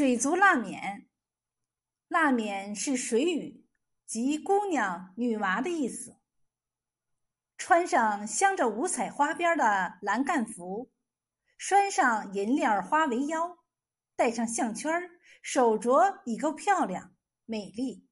[0.00, 1.06] 水族腊冕，
[2.08, 3.66] 蜡冕是水语，
[4.06, 6.16] 即姑娘、女娃的意思。
[7.58, 10.90] 穿上镶着五彩花边的蓝干服，
[11.58, 13.58] 拴上银链花围腰，
[14.16, 14.90] 戴上项圈
[15.42, 17.14] 手镯已够漂亮
[17.44, 18.08] 美丽。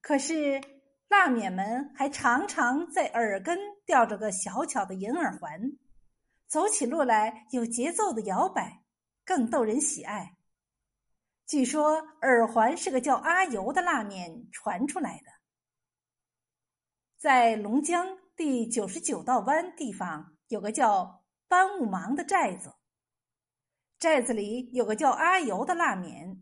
[0.00, 0.60] 可是
[1.08, 5.72] 腊冕们还常常在耳根吊着个小巧的银耳环，
[6.46, 8.84] 走起路来有节奏的摇摆，
[9.24, 10.36] 更逗人喜爱。
[11.50, 15.32] 据说耳环是个叫阿尤的辣面传出来的。
[17.18, 18.06] 在龙江
[18.36, 22.74] 第九十九道湾地方有个叫班务芒的寨子，
[23.98, 26.40] 寨子里有个叫阿尤的辣面，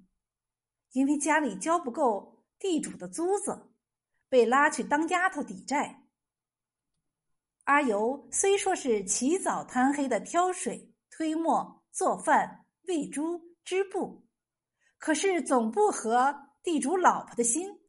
[0.93, 3.73] 因为家里交不够地主的租子，
[4.29, 6.03] 被拉去当丫头抵债。
[7.65, 14.28] 阿尤虽说是起早贪黑的挑水、推磨、做饭、喂猪、织布。
[14.99, 17.81] 可是总不合地主老婆的心，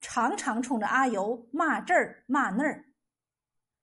[0.00, 2.84] 常常冲着阿尤骂这儿骂那儿。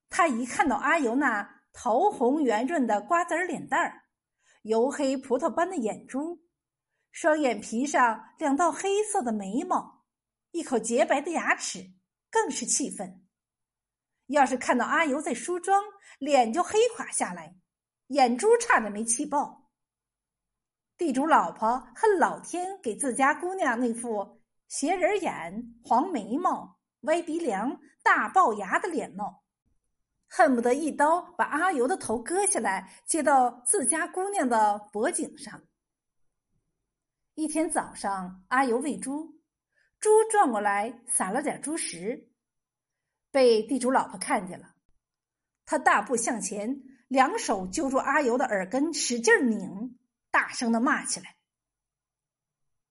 [0.09, 4.03] 他一看到阿尤那桃红圆润的瓜子脸蛋儿，
[4.63, 6.41] 油黑葡萄般的眼珠，
[7.11, 10.05] 双眼皮上两道黑色的眉毛，
[10.51, 11.91] 一口洁白的牙齿，
[12.29, 13.25] 更是气愤。
[14.27, 15.83] 要是看到阿尤在梳妆，
[16.19, 17.55] 脸就黑垮下来，
[18.07, 19.60] 眼珠差点没气爆。
[21.01, 29.43] 地主老婆恨老天给自家姑娘那副斜人眼、黄眉毛、歪鼻梁、大龅牙的脸貌，
[30.27, 35.63] 恨不得一刀把阿尤的头割下来，接到自家姑娘的脖颈上。
[37.33, 39.39] 一天早上，阿尤喂猪，
[39.99, 42.29] 猪转过来撒了点猪食，
[43.31, 44.75] 被地主老婆看见了，
[45.65, 49.97] 他大步向前，两手揪住阿尤的耳根，使劲拧。
[50.31, 51.35] 大声的骂起来：“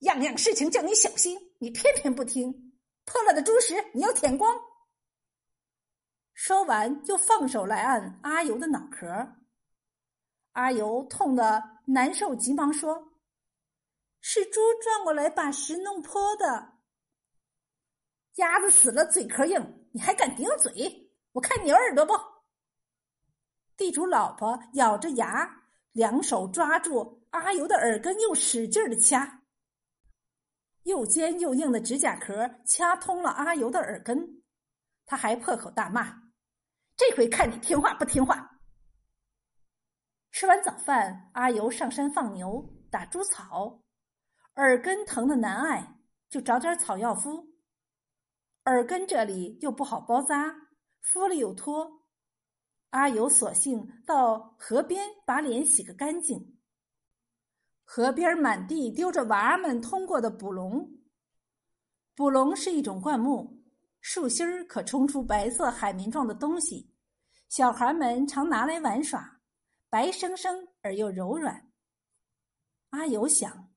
[0.01, 2.75] 样样事情叫你小心，你偏偏不听！
[3.07, 4.55] 破了的猪食你要舔光！”
[6.35, 9.07] 说完，就放手来按阿尤的脑壳。
[10.53, 13.15] 阿尤痛得难受，急忙说
[14.21, 16.79] ：“是猪转过来把食弄破的。
[18.35, 21.11] 鸭子死了嘴壳硬，你还敢顶嘴？
[21.33, 22.13] 我看你耳朵不？”
[23.77, 25.57] 地主老婆咬着牙。
[25.93, 29.43] 两手抓住阿尤的耳根，又使劲的掐，
[30.83, 34.43] 又尖又硬的指甲壳掐通了阿尤的耳根，
[35.07, 36.31] 他还破口大骂
[36.97, 38.61] ：“这回看你听话不听话！”
[40.33, 43.83] 吃完早饭，阿尤上山放牛、打猪草，
[44.55, 45.99] 耳根疼的难挨，
[46.29, 47.49] 就找点草药敷。
[48.65, 50.69] 耳根这里又不好包扎，
[51.01, 52.05] 敷了又脱。
[52.91, 56.60] 阿尤索性到河边把脸洗个干净。
[57.93, 60.89] 河边满地丢着娃儿们通过的捕龙。
[62.15, 63.65] 捕龙是一种灌木，
[64.01, 66.89] 树心儿可冲出白色海绵状的东西，
[67.49, 69.41] 小孩们常拿来玩耍，
[69.89, 71.69] 白生生而又柔软。
[72.91, 73.69] 阿尤想，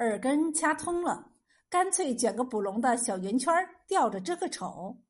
[0.00, 1.32] 耳根掐通了，
[1.70, 3.50] 干脆卷个捕龙的小圆圈
[3.86, 5.02] 吊着遮个丑。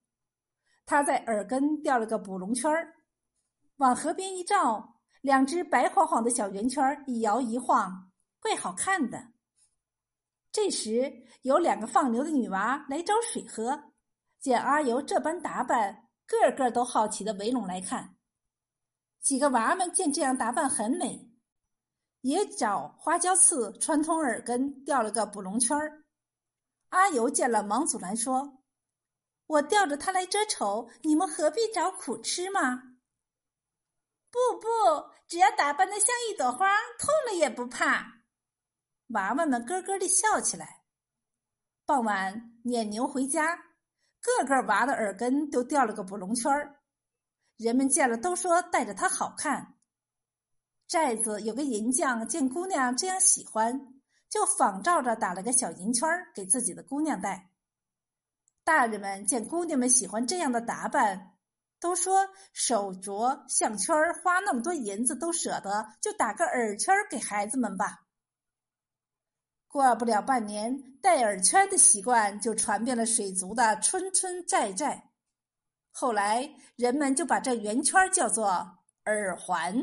[0.85, 2.95] 他在耳根吊了个捕龙圈儿。
[3.79, 8.13] 往河边一照，两只白晃晃的小圆圈一摇一晃，
[8.47, 9.33] 怪好看的。
[10.53, 13.91] 这时，有两个放牛的女娃来找水喝，
[14.39, 18.17] 见阿尤这般打扮，个个都好奇的围拢来看。
[19.21, 21.29] 几个娃们见这样打扮很美，
[22.21, 25.77] 也找花椒刺穿通耳根，吊了个捕龙圈
[26.91, 28.63] 阿尤见了，忙阻拦说
[29.49, 32.95] ：“我吊着它来遮丑，你们何必找苦吃嘛？”
[34.31, 34.69] 不不，
[35.27, 38.16] 只要打扮的像一朵花，痛了也不怕。
[39.09, 40.83] 娃娃们咯咯的笑起来。
[41.85, 43.57] 傍晚撵牛回家，
[44.21, 46.81] 个个娃的耳根都掉了个捕龙圈儿。
[47.57, 49.75] 人们见了都说戴着它好看。
[50.89, 53.95] 寨子有个银匠见姑娘这样喜欢，
[54.29, 57.51] 就仿照着打了个小银圈给自己的姑娘戴。
[58.65, 61.33] 大人们见姑娘们喜欢这样的打扮。
[61.79, 68.06] 都说手镯、项圈花那么多银子都舍得，就打个耳圈给孩子们吧。
[69.77, 75.11] 过不了半年，戴耳圈的习惯就传遍了水族的村村寨寨。
[75.93, 78.47] 后来，人们就把这圆圈叫做
[79.05, 79.77] 耳环。